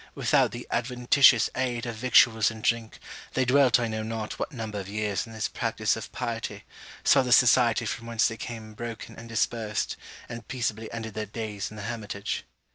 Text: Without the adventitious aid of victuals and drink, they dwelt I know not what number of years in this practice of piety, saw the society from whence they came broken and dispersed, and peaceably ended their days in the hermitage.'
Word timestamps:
Without 0.15 0.49
the 0.49 0.67
adventitious 0.71 1.47
aid 1.55 1.85
of 1.85 1.93
victuals 1.95 2.49
and 2.49 2.63
drink, 2.63 2.97
they 3.35 3.45
dwelt 3.45 3.79
I 3.79 3.87
know 3.87 4.01
not 4.01 4.39
what 4.39 4.51
number 4.51 4.79
of 4.79 4.89
years 4.89 5.27
in 5.27 5.31
this 5.33 5.47
practice 5.47 5.95
of 5.95 6.11
piety, 6.11 6.63
saw 7.03 7.21
the 7.21 7.31
society 7.31 7.85
from 7.85 8.07
whence 8.07 8.27
they 8.27 8.35
came 8.37 8.73
broken 8.73 9.15
and 9.15 9.29
dispersed, 9.29 9.97
and 10.27 10.47
peaceably 10.47 10.91
ended 10.91 11.13
their 11.13 11.27
days 11.27 11.69
in 11.69 11.77
the 11.77 11.83
hermitage.' 11.83 12.45